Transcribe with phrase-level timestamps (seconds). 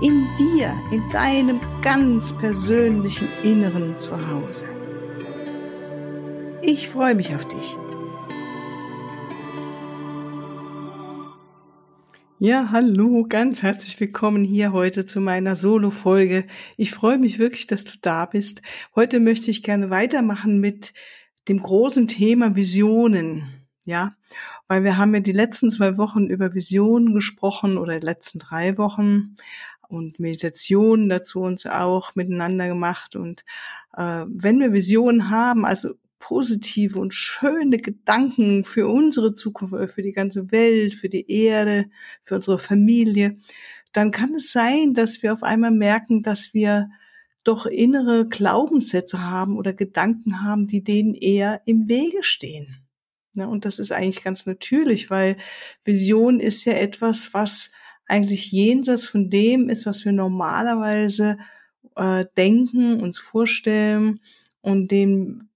[0.00, 4.66] in dir, in deinem ganz persönlichen Inneren zu Hause.
[6.62, 7.76] Ich freue mich auf dich.
[12.38, 16.46] Ja, hallo, ganz herzlich willkommen hier heute zu meiner Solo-Folge.
[16.76, 18.62] Ich freue mich wirklich, dass du da bist.
[18.94, 20.94] Heute möchte ich gerne weitermachen mit
[21.48, 23.66] dem großen Thema Visionen.
[23.84, 24.12] Ja,
[24.68, 28.78] weil wir haben ja die letzten zwei Wochen über Visionen gesprochen oder die letzten drei
[28.78, 29.36] Wochen
[29.88, 33.16] und Meditationen dazu uns auch miteinander gemacht.
[33.16, 33.44] Und
[33.96, 40.12] äh, wenn wir Visionen haben, also positive und schöne Gedanken für unsere Zukunft, für die
[40.12, 41.86] ganze Welt, für die Erde,
[42.22, 43.38] für unsere Familie,
[43.92, 46.90] dann kann es sein, dass wir auf einmal merken, dass wir
[47.44, 52.76] doch innere Glaubenssätze haben oder Gedanken haben, die denen eher im Wege stehen.
[53.34, 55.36] Ja, und das ist eigentlich ganz natürlich, weil
[55.84, 57.72] Vision ist ja etwas, was
[58.08, 61.38] eigentlich jenseits von dem ist, was wir normalerweise
[61.96, 64.20] äh, denken, uns vorstellen
[64.60, 65.48] und dem,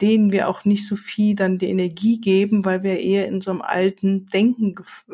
[0.00, 3.50] denen wir auch nicht so viel dann die Energie geben, weil wir eher in so
[3.50, 5.04] einem alten Denken gef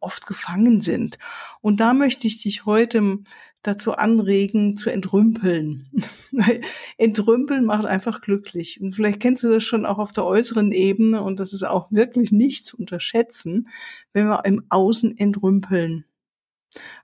[0.00, 1.18] oft gefangen sind.
[1.60, 3.18] Und da möchte ich dich heute
[3.62, 5.88] dazu anregen, zu entrümpeln.
[6.98, 8.80] entrümpeln macht einfach glücklich.
[8.80, 11.90] Und vielleicht kennst du das schon auch auf der äußeren Ebene und das ist auch
[11.90, 13.68] wirklich nicht zu unterschätzen,
[14.12, 16.04] wenn wir im Außen entrümpeln.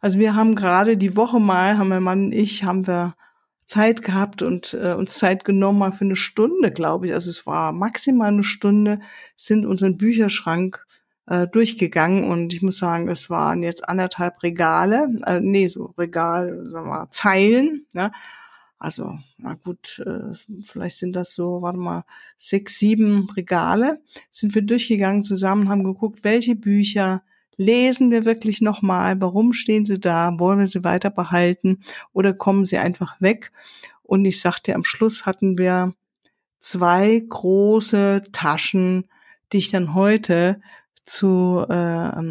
[0.01, 3.17] Also wir haben gerade die Woche mal, haben mein Mann und ich, haben wir
[3.67, 7.13] Zeit gehabt und äh, uns Zeit genommen, mal für eine Stunde, glaube ich.
[7.13, 9.01] Also es war maximal eine Stunde,
[9.35, 10.86] sind unseren Bücherschrank
[11.27, 16.69] äh, durchgegangen und ich muss sagen, es waren jetzt anderthalb Regale, äh, nee, so Regal,
[16.69, 18.13] sagen wir, Zeilen, ja.
[18.79, 22.05] Also, na gut, äh, vielleicht sind das so, warte mal,
[22.37, 27.23] sechs, sieben Regale, sind wir durchgegangen zusammen, haben geguckt, welche Bücher
[27.57, 31.81] lesen wir wirklich nochmal, warum stehen sie da, wollen wir sie weiter behalten
[32.13, 33.51] oder kommen sie einfach weg.
[34.03, 35.95] Und ich sagte, am Schluss hatten wir
[36.61, 39.09] zwei große Taschen,
[39.53, 40.61] die ich dann heute
[41.07, 42.23] zu äh,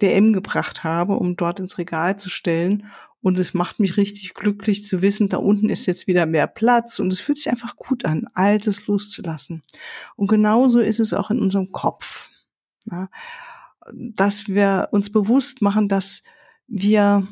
[0.00, 2.86] DM gebracht habe, um dort ins Regal zu stellen.
[3.20, 6.98] Und es macht mich richtig glücklich zu wissen, da unten ist jetzt wieder mehr Platz
[6.98, 9.62] und es fühlt sich einfach gut an, Altes loszulassen.
[10.14, 12.30] Und genauso ist es auch in unserem Kopf.
[12.90, 13.08] Ja,
[13.92, 16.22] dass wir uns bewusst machen, dass
[16.66, 17.26] wir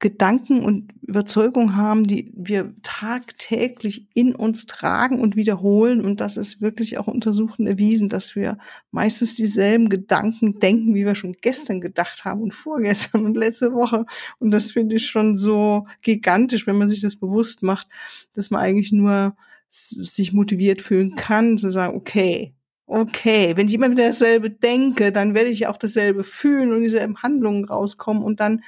[0.00, 6.00] Gedanken und Überzeugungen haben, die wir tagtäglich in uns tragen und wiederholen.
[6.00, 8.58] Und das ist wirklich auch untersucht und erwiesen, dass wir
[8.92, 14.06] meistens dieselben Gedanken denken, wie wir schon gestern gedacht haben und vorgestern und letzte Woche.
[14.38, 17.88] Und das finde ich schon so gigantisch, wenn man sich das bewusst macht,
[18.34, 19.36] dass man eigentlich nur
[19.70, 22.54] sich motiviert fühlen kann, zu sagen, okay,
[22.86, 27.22] okay, wenn ich immer wieder dasselbe denke, dann werde ich auch dasselbe fühlen und dieselben
[27.22, 28.62] Handlungen rauskommen und dann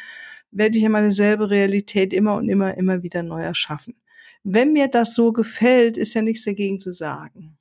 [0.50, 3.94] werde ich immer dieselbe Realität immer und immer, immer wieder neu erschaffen.
[4.42, 7.58] Wenn mir das so gefällt, ist ja nichts dagegen zu sagen.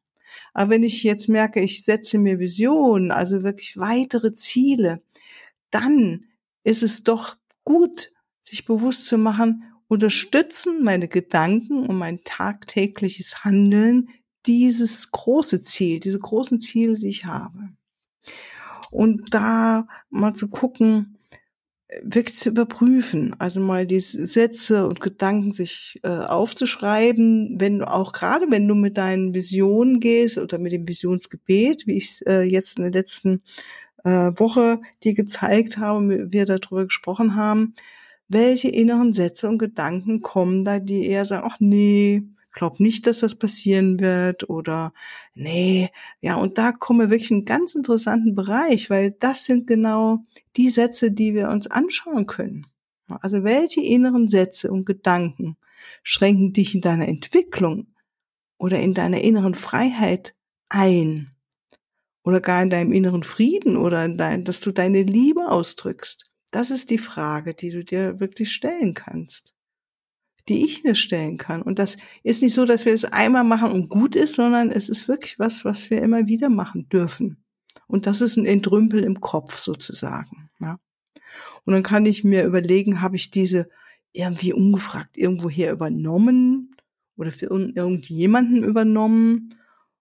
[0.54, 5.02] Aber wenn ich jetzt merke, ich setze mir Visionen, also wirklich weitere Ziele,
[5.72, 6.26] dann
[6.64, 8.12] ist es doch gut,
[8.42, 14.10] sich bewusst zu machen, unterstützen meine Gedanken und mein tagtägliches Handeln
[14.46, 17.70] dieses große Ziel, diese großen Ziele, die ich habe.
[18.92, 21.19] Und da mal zu gucken,
[22.04, 28.46] wirklich zu überprüfen, also mal die Sätze und Gedanken sich äh, aufzuschreiben, wenn auch gerade
[28.50, 32.84] wenn du mit deinen Visionen gehst oder mit dem Visionsgebet, wie ich äh, jetzt in
[32.84, 33.42] der letzten
[34.04, 37.74] äh, Woche dir gezeigt habe, wir darüber gesprochen haben,
[38.28, 43.20] welche inneren Sätze und Gedanken kommen da, die eher sagen, ach nee, glaub nicht, dass
[43.20, 44.94] das passieren wird oder
[45.34, 45.90] nee,
[46.22, 50.20] ja, und da kommen wir wirklich in einen ganz interessanten Bereich, weil das sind genau
[50.58, 52.68] die Sätze, die wir uns anschauen können.
[53.08, 55.58] Also welche inneren Sätze und Gedanken
[56.04, 57.88] schränken dich in deiner Entwicklung
[58.58, 60.36] oder in deiner inneren Freiheit
[60.70, 61.32] ein?
[62.24, 66.26] Oder gar in deinem inneren Frieden oder in dein, dass du deine Liebe ausdrückst?
[66.52, 69.56] Das ist die Frage, die du dir wirklich stellen kannst
[70.48, 71.62] die ich mir stellen kann.
[71.62, 74.90] Und das ist nicht so, dass wir es einmal machen und gut ist, sondern es
[74.90, 77.44] ist wirklich was, was wir immer wieder machen dürfen.
[77.88, 80.50] Und das ist ein Entrümpel im Kopf sozusagen.
[80.60, 80.80] Ja.
[81.66, 83.70] Und dann kann ich mir überlegen, habe ich diese
[84.14, 86.76] irgendwie ungefragt irgendwoher übernommen
[87.16, 89.56] oder für irgendjemanden übernommen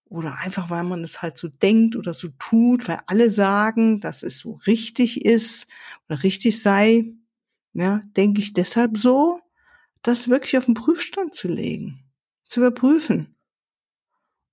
[0.07, 4.23] oder einfach weil man es halt so denkt oder so tut, weil alle sagen, dass
[4.23, 5.69] es so richtig ist
[6.09, 7.13] oder richtig sei.
[7.75, 9.41] Ja, denke ich deshalb so,
[10.09, 12.05] das wirklich auf den Prüfstand zu legen,
[12.47, 13.37] zu überprüfen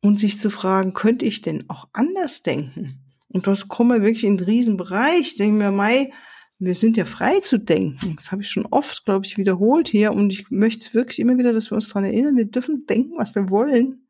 [0.01, 3.05] und sich zu fragen, könnte ich denn auch anders denken?
[3.29, 5.21] Und das kommen wir wirklich in einen Riesenbereich.
[5.21, 6.11] Ich denke mir, Mai,
[6.59, 8.15] wir sind ja frei zu denken.
[8.17, 10.11] Das habe ich schon oft, glaube ich, wiederholt hier.
[10.11, 13.33] Und ich möchte wirklich immer wieder, dass wir uns daran erinnern, wir dürfen denken, was
[13.33, 14.07] wir wollen.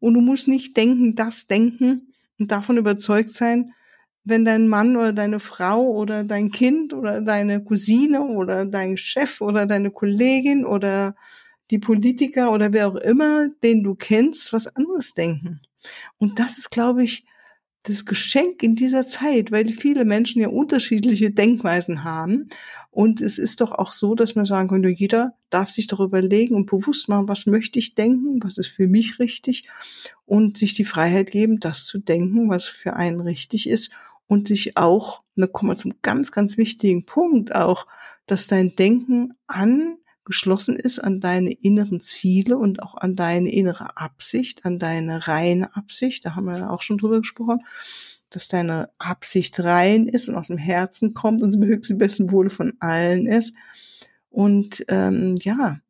[0.00, 3.72] Und du musst nicht denken, das denken und davon überzeugt sein,
[4.24, 9.40] wenn dein Mann oder deine Frau oder dein Kind oder deine Cousine oder dein Chef
[9.40, 11.16] oder deine Kollegin oder
[11.70, 15.60] die Politiker oder wer auch immer, den du kennst, was anderes denken.
[16.18, 17.24] Und das ist, glaube ich,
[17.84, 22.48] das Geschenk in dieser Zeit, weil viele Menschen ja unterschiedliche Denkweisen haben.
[22.92, 26.54] Und es ist doch auch so, dass man sagen könnte, jeder darf sich doch überlegen
[26.54, 29.68] und bewusst machen, was möchte ich denken, was ist für mich richtig
[30.26, 33.90] und sich die Freiheit geben, das zu denken, was für einen richtig ist
[34.32, 37.86] und sich auch, da kommen wir zum ganz, ganz wichtigen Punkt auch,
[38.24, 43.98] dass dein Denken an geschlossen ist an deine inneren Ziele und auch an deine innere
[43.98, 46.24] Absicht, an deine reine Absicht.
[46.24, 47.66] Da haben wir ja auch schon drüber gesprochen,
[48.30, 52.48] dass deine Absicht rein ist und aus dem Herzen kommt und zum höchsten besten Wohle
[52.48, 53.54] von allen ist.
[54.30, 55.80] Und ähm, ja,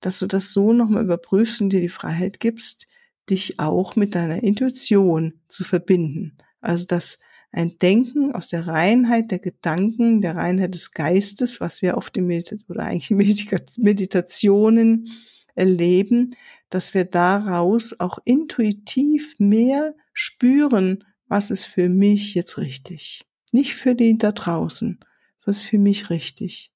[0.00, 2.86] dass du das so nochmal überprüfst und dir die Freiheit gibst,
[3.28, 6.38] dich auch mit deiner Intuition zu verbinden.
[6.62, 7.18] Also dass
[7.52, 12.26] ein Denken aus der Reinheit der Gedanken, der Reinheit des Geistes, was wir auf dem
[12.26, 15.10] Medit oder eigentlich Meditationen
[15.54, 16.34] erleben,
[16.70, 23.26] dass wir daraus auch intuitiv mehr spüren, was ist für mich jetzt richtig.
[23.52, 24.98] Nicht für die da draußen,
[25.44, 26.72] was ist für mich richtig.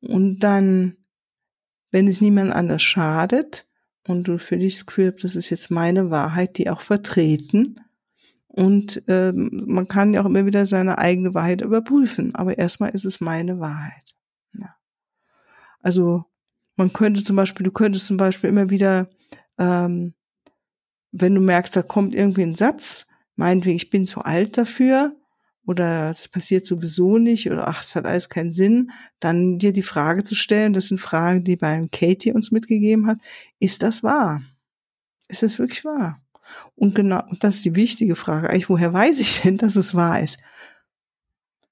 [0.00, 0.96] Und dann,
[1.90, 3.68] wenn es niemand anders schadet
[4.08, 7.78] und du für dich das Gefühl hast, das ist jetzt meine Wahrheit, die auch vertreten,
[8.54, 12.34] und äh, man kann ja auch immer wieder seine eigene Wahrheit überprüfen.
[12.34, 14.14] Aber erstmal ist es meine Wahrheit.
[14.52, 14.76] Ja.
[15.80, 16.26] Also
[16.76, 19.08] man könnte zum Beispiel, du könntest zum Beispiel immer wieder,
[19.58, 20.12] ähm,
[21.12, 23.06] wenn du merkst, da kommt irgendwie ein Satz,
[23.36, 25.16] meinetwegen, ich bin zu alt dafür,
[25.66, 29.82] oder das passiert sowieso nicht, oder ach, es hat alles keinen Sinn, dann dir die
[29.82, 33.18] Frage zu stellen, das sind Fragen, die beim Katie uns mitgegeben hat,
[33.60, 34.42] ist das wahr?
[35.28, 36.21] Ist das wirklich wahr?
[36.74, 38.50] Und genau, das ist die wichtige Frage.
[38.50, 40.38] Eigentlich, woher weiß ich denn, dass es wahr ist?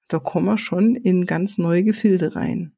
[0.08, 2.72] Da kommen wir schon in ganz neue Gefilde rein.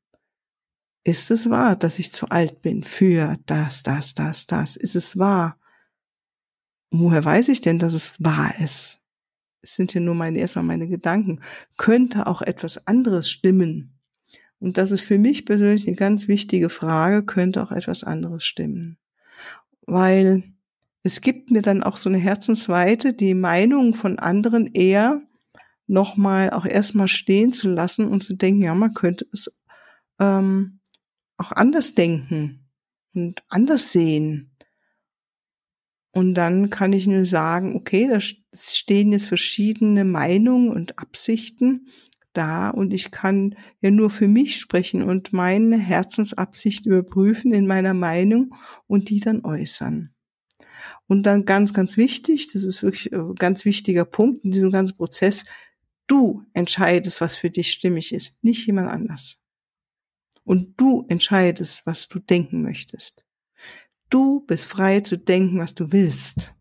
[1.04, 4.76] Ist es wahr, dass ich zu alt bin für das, das, das, das?
[4.76, 5.58] Ist es wahr?
[6.92, 9.00] woher weiß ich denn, dass es wahr ist?
[9.62, 11.40] Es sind ja nur meine, erstmal meine Gedanken.
[11.76, 13.98] Könnte auch etwas anderes stimmen?
[14.58, 18.98] Und das ist für mich persönlich eine ganz wichtige Frage, könnte auch etwas anderes stimmen?
[19.86, 20.44] Weil
[21.02, 25.22] es gibt mir dann auch so eine Herzensweite, die Meinung von anderen eher
[25.86, 29.54] nochmal auch erstmal stehen zu lassen und zu denken, ja, man könnte es
[30.20, 30.80] ähm,
[31.36, 32.68] auch anders denken
[33.14, 34.56] und anders sehen.
[36.12, 41.88] Und dann kann ich nur sagen, okay, da stehen jetzt verschiedene Meinungen und Absichten
[42.34, 47.94] da und ich kann ja nur für mich sprechen und meine Herzensabsicht überprüfen in meiner
[47.94, 48.54] Meinung
[48.86, 50.14] und die dann äußern.
[51.08, 54.96] Und dann ganz, ganz wichtig, das ist wirklich ein ganz wichtiger Punkt in diesem ganzen
[54.96, 55.44] Prozess,
[56.06, 59.38] du entscheidest, was für dich stimmig ist, nicht jemand anders.
[60.44, 63.24] Und du entscheidest, was du denken möchtest.
[64.10, 66.54] Du bist frei zu denken, was du willst.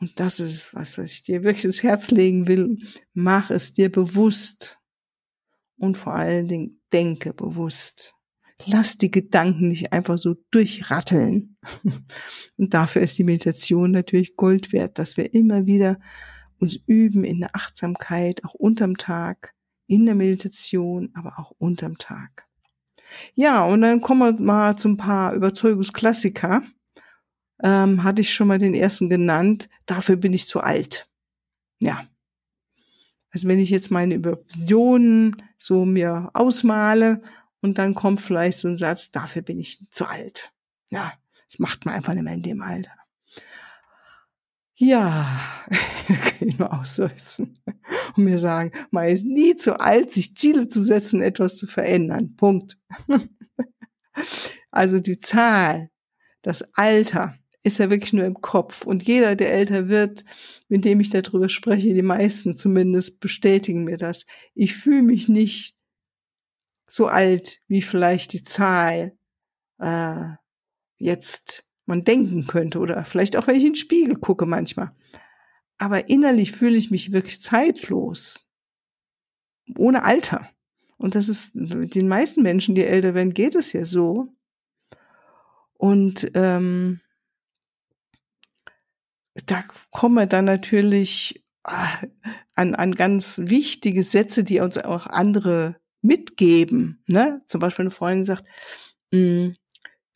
[0.00, 2.78] Und das ist was, was ich dir wirklich ins Herz legen will.
[3.14, 4.78] Mach es dir bewusst.
[5.76, 8.14] Und vor allen Dingen denke bewusst.
[8.66, 11.56] Lass die Gedanken nicht einfach so durchratteln.
[12.56, 15.98] Und dafür ist die Meditation natürlich Gold wert, dass wir immer wieder
[16.58, 19.54] uns üben in der Achtsamkeit, auch unterm Tag,
[19.86, 22.46] in der Meditation, aber auch unterm Tag.
[23.34, 26.62] Ja, und dann kommen wir mal zu ein paar Überzeugungsklassiker.
[27.62, 29.68] Ähm, hatte ich schon mal den ersten genannt.
[29.86, 31.08] Dafür bin ich zu alt.
[31.80, 32.06] Ja.
[33.30, 37.22] Also wenn ich jetzt meine Visionen so mir ausmale
[37.60, 40.52] und dann kommt vielleicht so ein Satz, dafür bin ich zu alt.
[40.90, 41.12] Ja,
[41.48, 42.92] das macht man einfach nicht mehr in dem Alter.
[44.74, 45.40] Ja,
[46.06, 47.58] kann ich nur ausseufzen
[48.16, 52.36] und mir sagen, man ist nie zu alt, sich Ziele zu setzen, etwas zu verändern.
[52.36, 52.78] Punkt.
[54.70, 55.90] Also die Zahl,
[56.42, 58.84] das Alter ist ja wirklich nur im Kopf.
[58.84, 60.24] Und jeder, der älter wird,
[60.68, 64.26] mit dem ich darüber spreche, die meisten zumindest bestätigen mir das.
[64.54, 65.77] Ich fühle mich nicht
[66.88, 69.16] so alt wie vielleicht die Zahl
[69.78, 70.30] äh,
[70.96, 74.94] jetzt man denken könnte oder vielleicht auch wenn ich in den Spiegel gucke manchmal.
[75.78, 78.46] Aber innerlich fühle ich mich wirklich zeitlos,
[79.76, 80.50] ohne Alter.
[80.96, 84.34] Und das ist den meisten Menschen, die älter werden, geht es ja so.
[85.74, 87.00] Und ähm,
[89.46, 92.00] da kommen dann natürlich ah,
[92.56, 97.02] an, an ganz wichtige Sätze, die uns auch andere mitgeben.
[97.06, 97.42] Ne?
[97.46, 98.44] Zum Beispiel eine Freundin sagt,
[99.10, 99.54] hm,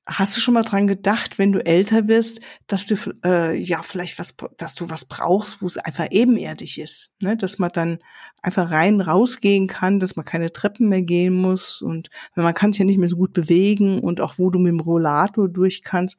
[0.04, 4.18] Hast du schon mal dran gedacht, wenn du älter wirst, dass du äh, ja vielleicht
[4.18, 7.36] was, dass du was brauchst, wo es einfach ebenerdig ist, ne?
[7.36, 7.98] dass man dann
[8.42, 12.80] einfach rein rausgehen kann, dass man keine Treppen mehr gehen muss und man kann sich
[12.80, 16.18] ja nicht mehr so gut bewegen und auch wo du mit dem Rollator durch kannst.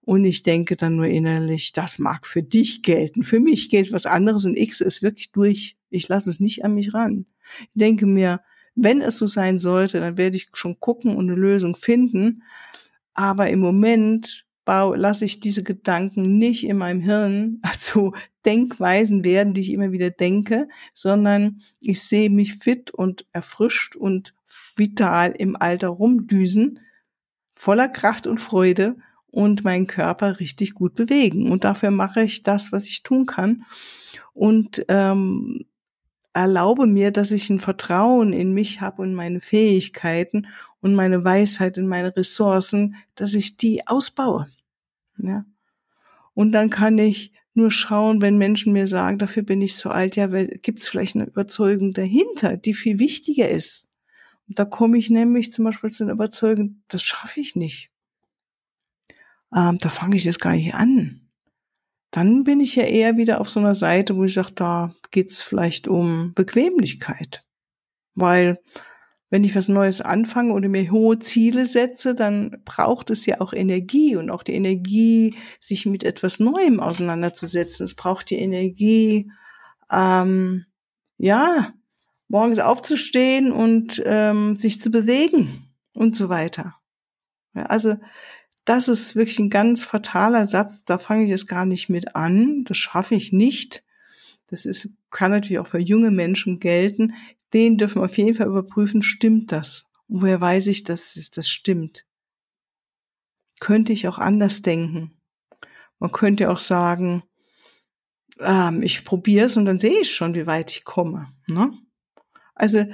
[0.00, 3.22] Und ich denke dann nur innerlich, das mag für dich gelten.
[3.22, 5.76] Für mich gilt was anderes und X ist wirklich durch.
[5.90, 7.26] Ich lasse es nicht an mich ran.
[7.60, 8.40] Ich denke mir,
[8.80, 12.42] wenn es so sein sollte, dann werde ich schon gucken und eine Lösung finden.
[13.14, 19.62] Aber im Moment lasse ich diese Gedanken nicht in meinem Hirn zu Denkweisen werden, die
[19.62, 24.34] ich immer wieder denke, sondern ich sehe mich fit und erfrischt und
[24.76, 26.80] vital im Alter rumdüsen,
[27.54, 31.50] voller Kraft und Freude und meinen Körper richtig gut bewegen.
[31.50, 33.64] Und dafür mache ich das, was ich tun kann.
[34.34, 35.64] Und ähm,
[36.38, 40.46] erlaube mir, dass ich ein Vertrauen in mich habe und meine Fähigkeiten
[40.80, 44.48] und meine Weisheit und meine Ressourcen, dass ich die ausbaue.
[45.16, 45.44] Ja.
[46.34, 50.14] Und dann kann ich nur schauen, wenn Menschen mir sagen, dafür bin ich so alt,
[50.14, 53.88] ja, gibt es vielleicht eine Überzeugung dahinter, die viel wichtiger ist.
[54.46, 57.90] Und da komme ich nämlich zum Beispiel zu einer Überzeugung, das schaffe ich nicht.
[59.52, 61.27] Ähm, da fange ich jetzt gar nicht an.
[62.10, 65.42] Dann bin ich ja eher wieder auf so einer Seite, wo ich sage, da geht's
[65.42, 67.44] vielleicht um Bequemlichkeit.
[68.14, 68.58] Weil
[69.30, 73.52] wenn ich was Neues anfange oder mir hohe Ziele setze, dann braucht es ja auch
[73.52, 77.84] Energie und auch die Energie, sich mit etwas Neuem auseinanderzusetzen.
[77.84, 79.30] Es braucht die Energie,
[79.90, 80.64] ähm,
[81.18, 81.74] ja,
[82.28, 86.76] morgens aufzustehen und ähm, sich zu bewegen und so weiter.
[87.54, 87.96] Ja, also
[88.68, 90.84] das ist wirklich ein ganz fataler Satz.
[90.84, 92.64] Da fange ich jetzt gar nicht mit an.
[92.64, 93.84] Das schaffe ich nicht.
[94.46, 97.14] Das ist, kann natürlich auch für junge Menschen gelten
[97.52, 99.84] den dürfen wir auf jeden Fall überprüfen, stimmt das?
[100.06, 102.06] Und woher weiß ich, dass das stimmt?
[103.60, 105.18] Könnte ich auch anders denken?
[105.98, 107.24] Man könnte auch sagen,
[108.40, 111.32] ähm, ich probiere es und dann sehe ich schon, wie weit ich komme.
[111.46, 111.72] Ne?
[112.54, 112.84] Also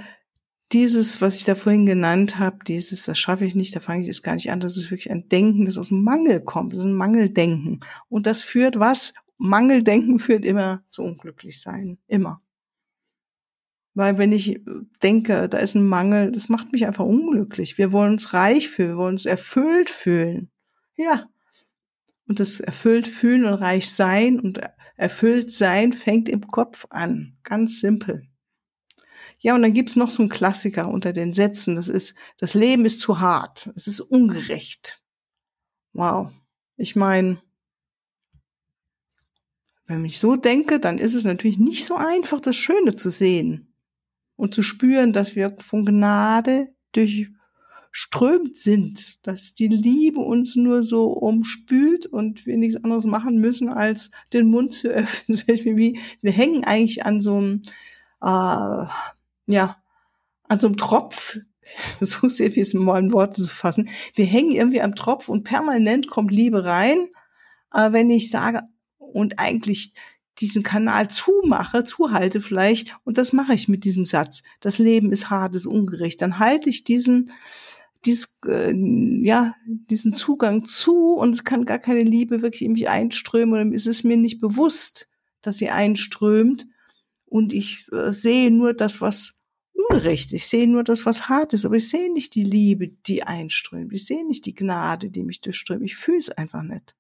[0.73, 4.06] dieses, was ich da vorhin genannt habe, dieses, das schaffe ich nicht, da fange ich
[4.06, 6.80] jetzt gar nicht an, das ist wirklich ein Denken, das aus dem Mangel kommt, das
[6.80, 7.80] ist ein Mangeldenken.
[8.09, 9.14] Und das führt was?
[9.37, 11.99] Mangeldenken führt immer zu unglücklich sein.
[12.06, 12.40] Immer.
[13.94, 14.61] Weil wenn ich
[15.02, 17.78] denke, da ist ein Mangel, das macht mich einfach unglücklich.
[17.78, 20.50] Wir wollen uns reich fühlen, wir wollen uns erfüllt fühlen.
[20.97, 21.28] Ja.
[22.26, 24.61] Und das erfüllt fühlen und reich sein und
[24.97, 27.37] erfüllt sein fängt im Kopf an.
[27.44, 28.26] Ganz simpel.
[29.38, 31.76] Ja, und dann gibt's noch so einen Klassiker unter den Sätzen.
[31.76, 33.71] Das ist, das Leben ist zu hart.
[33.75, 35.03] Es ist ungerecht.
[35.93, 36.33] Wow.
[36.76, 37.38] Ich meine,
[39.87, 43.75] wenn ich so denke, dann ist es natürlich nicht so einfach, das Schöne zu sehen
[44.37, 51.09] und zu spüren, dass wir von Gnade durchströmt sind, dass die Liebe uns nur so
[51.09, 55.38] umspült und wir nichts anderes machen müssen, als den Mund zu öffnen.
[55.47, 57.62] wir hängen eigentlich an so einem,
[58.23, 58.87] äh,
[59.46, 59.82] ja,
[60.48, 61.38] an so einem Tropf,
[62.00, 63.88] so sehr wie es mal in Worte zu fassen.
[64.14, 67.08] Wir hängen irgendwie am Tropf und permanent kommt Liebe rein.
[67.70, 68.60] Aber wenn ich sage,
[68.98, 69.92] und eigentlich
[70.40, 75.30] diesen Kanal zumache, zuhalte vielleicht, und das mache ich mit diesem Satz, das Leben ist
[75.30, 77.30] hart, ist ungerecht, dann halte ich diesen,
[78.04, 78.74] dies, äh,
[79.22, 83.74] ja, diesen Zugang zu und es kann gar keine Liebe wirklich in mich einströmen oder
[83.74, 85.08] ist es mir nicht bewusst,
[85.40, 86.66] dass sie einströmt
[87.35, 89.41] und ich äh, sehe nur das, was
[89.73, 93.25] ungerecht, ich sehe nur das, was hart ist, aber ich sehe nicht die Liebe, die
[93.25, 96.95] einströmt, ich sehe nicht die Gnade, die mich durchströmt, ich fühle es einfach nicht.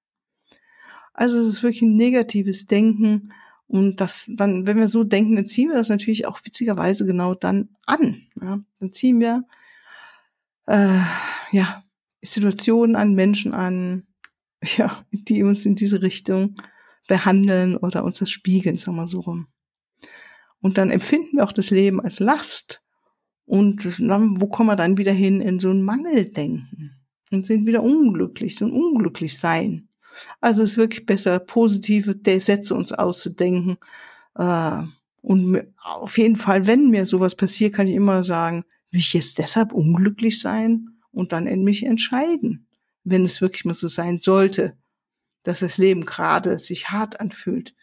[1.12, 3.32] Also es ist wirklich ein negatives Denken.
[3.68, 7.36] Und das dann, wenn wir so denken, dann ziehen wir das natürlich auch witzigerweise genau
[7.36, 8.26] dann an.
[8.42, 8.58] Ja?
[8.80, 9.44] Dann ziehen wir
[10.66, 10.98] äh,
[11.52, 11.84] ja
[12.22, 14.08] Situationen an, Menschen an,
[14.64, 16.56] ja, die uns in diese Richtung
[17.06, 19.46] behandeln oder uns das spiegeln, sagen wir so rum.
[20.64, 22.80] Und dann empfinden wir auch das Leben als Last.
[23.44, 26.96] Und dann, wo kommen wir dann wieder hin in so ein Mangeldenken?
[27.30, 29.90] Und sind wieder unglücklich, so ein Unglücklichsein.
[30.40, 33.76] Also es ist wirklich besser, positive Sätze uns auszudenken.
[34.36, 34.84] Äh,
[35.20, 39.36] und auf jeden Fall, wenn mir sowas passiert, kann ich immer sagen, will ich jetzt
[39.36, 42.68] deshalb unglücklich sein und dann in mich entscheiden,
[43.02, 44.78] wenn es wirklich mal so sein sollte,
[45.42, 47.74] dass das Leben gerade sich hart anfühlt.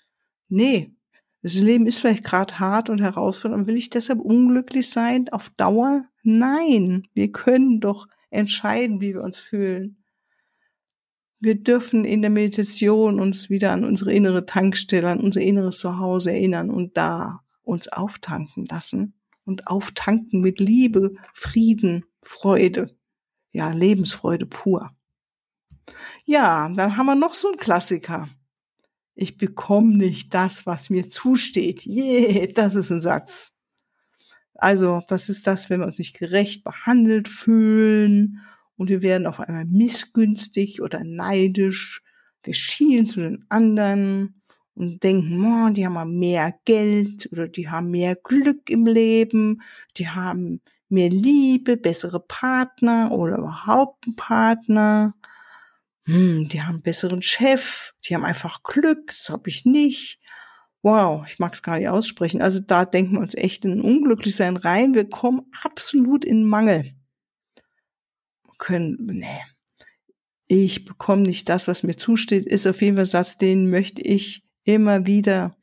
[0.50, 0.96] Nee,
[1.42, 3.68] das Leben ist vielleicht gerade hart und herausfordernd.
[3.68, 6.06] Will ich deshalb unglücklich sein auf Dauer?
[6.24, 9.98] Nein, wir können doch entscheiden, wie wir uns fühlen.
[11.40, 16.32] Wir dürfen in der Meditation uns wieder an unsere innere Tankstelle, an unser inneres Zuhause
[16.32, 22.96] erinnern und da uns auftanken lassen und auftanken mit Liebe, Frieden, Freude.
[23.52, 24.92] Ja, Lebensfreude pur.
[26.24, 28.30] Ja, dann haben wir noch so einen Klassiker.
[29.22, 31.86] Ich bekomme nicht das, was mir zusteht.
[31.86, 33.52] Yeah, das ist ein Satz.
[34.56, 38.40] Also, das ist das, wenn wir uns nicht gerecht behandelt fühlen
[38.78, 42.02] und wir werden auf einmal missgünstig oder neidisch.
[42.42, 44.42] Wir schielen zu den anderen
[44.74, 49.62] und denken, oh, die haben mal mehr Geld oder die haben mehr Glück im Leben,
[49.98, 55.14] die haben mehr Liebe, bessere Partner oder überhaupt einen Partner.
[56.06, 60.20] Hm, die haben besseren Chef, die haben einfach Glück, das habe ich nicht.
[60.82, 62.42] Wow, ich mag es gar nicht aussprechen.
[62.42, 64.96] Also da denken wir uns echt in Unglücklichsein rein.
[64.96, 66.96] Wir kommen absolut in Mangel.
[68.44, 69.42] Wir können, nee,
[70.48, 74.02] ich bekomme nicht das, was mir zusteht, ist auf jeden Fall ein Satz, den möchte
[74.02, 75.56] ich immer wieder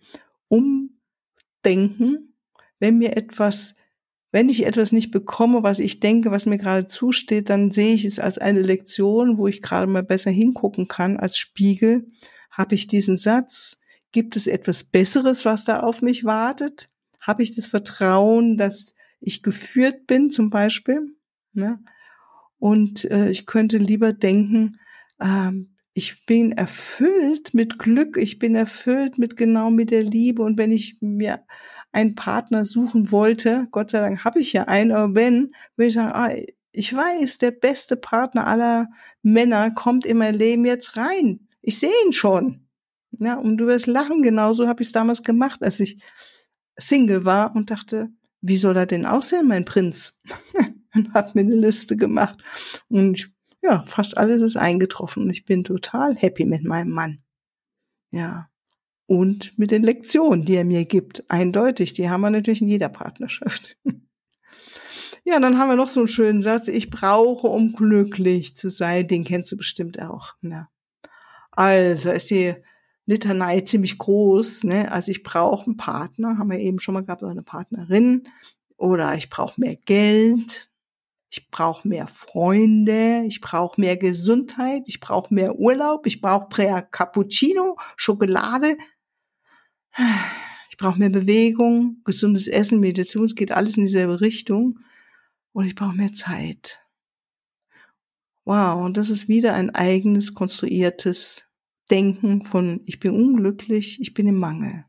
[0.47, 2.35] umdenken.
[2.79, 3.75] Wenn mir etwas
[4.31, 8.05] wenn ich etwas nicht bekomme, was ich denke, was mir gerade zusteht, dann sehe ich
[8.05, 12.07] es als eine Lektion, wo ich gerade mal besser hingucken kann als Spiegel.
[12.51, 13.81] Habe ich diesen Satz?
[14.13, 16.89] Gibt es etwas Besseres, was da auf mich wartet?
[17.21, 21.15] Habe ich das Vertrauen, dass ich geführt bin, zum Beispiel?
[21.53, 21.79] Ne?
[22.59, 24.79] Und äh, ich könnte lieber denken,
[25.21, 30.43] ähm, ich bin erfüllt mit Glück, ich bin erfüllt mit genau mit der Liebe.
[30.43, 31.41] Und wenn ich mir
[31.93, 35.95] einen Partner suchen wollte, Gott sei Dank habe ich ja einen, aber wenn, würde ich
[35.95, 36.31] sagen, ah,
[36.73, 38.89] ich weiß, der beste Partner aller
[39.23, 41.49] Männer kommt in mein Leben jetzt rein.
[41.61, 42.69] Ich sehe ihn schon.
[43.19, 46.01] Ja, und du wirst lachen, genauso habe ich es damals gemacht, als ich
[46.77, 50.15] Single war und dachte, wie soll er denn aussehen, mein Prinz?
[50.95, 52.39] und habe mir eine Liste gemacht.
[52.89, 53.31] Und
[53.63, 57.23] ja, fast alles ist eingetroffen und ich bin total happy mit meinem Mann.
[58.11, 58.49] Ja.
[59.09, 61.25] Und mit den Lektionen, die er mir gibt.
[61.31, 63.79] Eindeutig, die haben wir natürlich in jeder Partnerschaft.
[65.25, 66.69] ja, dann haben wir noch so einen schönen Satz.
[66.69, 69.07] Ich brauche, um glücklich zu sein.
[69.09, 70.35] Den kennst du bestimmt auch.
[70.43, 70.69] Ja.
[71.53, 72.55] Also ist die
[73.07, 74.65] Litanei ziemlich groß.
[74.65, 74.93] Ne?
[74.93, 78.29] Also ich brauche einen Partner, haben wir eben schon mal gehabt, eine Partnerin.
[78.77, 80.69] Oder ich brauche mehr Geld
[81.31, 86.83] ich brauche mehr Freunde, ich brauche mehr Gesundheit, ich brauche mehr Urlaub, ich brauche mehr
[86.83, 88.79] Cappuccino, Schokolade,
[90.71, 94.79] ich brauche mehr Bewegung, gesundes Essen, Meditation, es geht alles in dieselbe Richtung
[95.53, 96.81] und ich brauche mehr Zeit.
[98.45, 101.51] Wow, und das ist wieder ein eigenes konstruiertes
[101.91, 104.85] Denken von ich bin unglücklich, ich bin im Mangel.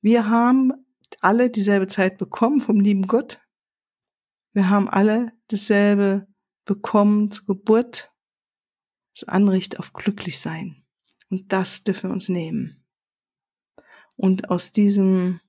[0.00, 0.72] Wir haben
[1.20, 3.40] alle dieselbe Zeit bekommen vom lieben Gott,
[4.52, 6.28] wir haben alle dasselbe
[6.64, 8.12] bekommen zur Geburt,
[9.14, 10.84] das Anricht auf glücklich sein.
[11.30, 12.83] Und das dürfen wir uns nehmen.
[14.16, 15.40] Und aus diesem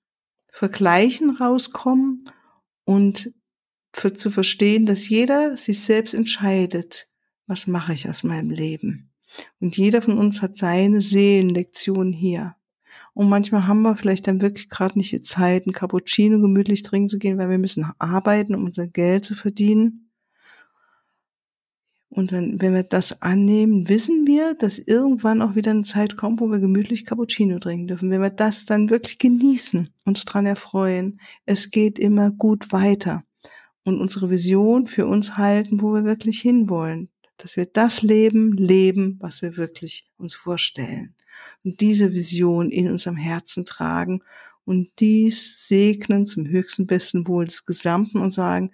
[0.49, 2.23] Vergleichen rauskommen
[2.83, 3.31] und
[3.93, 7.09] für zu verstehen, dass jeder sich selbst entscheidet,
[7.47, 9.11] was mache ich aus meinem Leben.
[9.59, 12.55] Und jeder von uns hat seine Seelenlektion hier.
[13.13, 17.07] Und manchmal haben wir vielleicht dann wirklich gerade nicht die Zeit, ein Cappuccino gemütlich trinken
[17.07, 20.04] zu gehen, weil wir müssen arbeiten, um unser Geld zu verdienen.
[22.15, 26.39] Und dann, wenn wir das annehmen, wissen wir, dass irgendwann auch wieder eine Zeit kommt,
[26.39, 28.09] wo wir gemütlich Cappuccino trinken dürfen.
[28.09, 33.25] Wenn wir das dann wirklich genießen, uns dran erfreuen, es geht immer gut weiter
[33.83, 39.17] und unsere Vision für uns halten, wo wir wirklich hinwollen, dass wir das Leben leben,
[39.19, 41.15] was wir wirklich uns vorstellen
[41.65, 44.21] und diese Vision in unserem Herzen tragen
[44.63, 48.71] und dies segnen zum höchsten besten Wohl des Gesamten und sagen,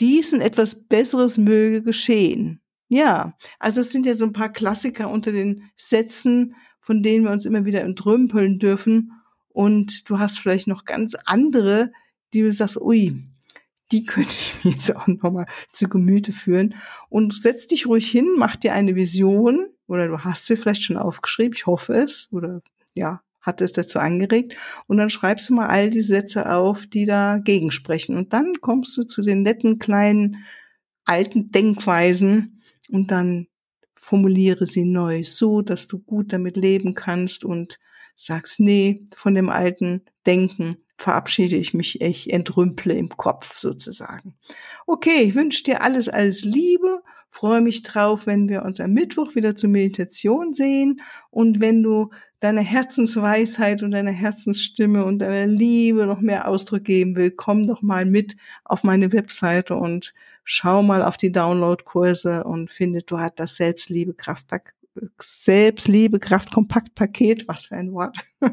[0.00, 2.60] dies und etwas Besseres möge geschehen.
[2.88, 7.30] Ja, also es sind ja so ein paar Klassiker unter den Sätzen, von denen wir
[7.30, 9.12] uns immer wieder entrümpeln dürfen.
[9.48, 11.92] Und du hast vielleicht noch ganz andere,
[12.32, 13.24] die du sagst, ui,
[13.92, 16.74] die könnte ich mir jetzt auch nochmal zu Gemüte führen.
[17.08, 20.96] Und setz dich ruhig hin, mach dir eine Vision oder du hast sie vielleicht schon
[20.96, 22.62] aufgeschrieben, ich hoffe es, oder
[22.94, 24.56] ja, hat es dazu angeregt.
[24.86, 28.16] Und dann schreibst du mal all die Sätze auf, die dagegen sprechen.
[28.16, 30.44] Und dann kommst du zu den netten kleinen
[31.04, 32.62] alten Denkweisen
[32.94, 33.48] und dann
[33.96, 37.80] formuliere sie neu, so dass du gut damit leben kannst und
[38.14, 44.36] sagst, nee, von dem alten Denken verabschiede ich mich, ich entrümple im Kopf sozusagen.
[44.86, 49.34] Okay, ich wünsche dir alles, alles Liebe, freue mich drauf, wenn wir uns am Mittwoch
[49.34, 56.06] wieder zur Meditation sehen und wenn du deine Herzensweisheit und deine Herzensstimme und deine Liebe
[56.06, 61.02] noch mehr Ausdruck geben will, komm doch mal mit auf meine Webseite und schau mal
[61.02, 64.14] auf die Downloadkurse und finde dort das Selbstliebe
[66.20, 68.16] Kraft Kompaktpaket, was für ein Wort,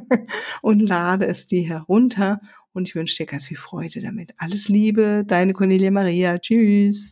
[0.62, 2.41] und lade es dir herunter
[2.73, 4.34] und ich wünsche dir ganz viel Freude damit.
[4.38, 6.39] Alles Liebe, deine Cornelia Maria.
[6.39, 7.12] Tschüss.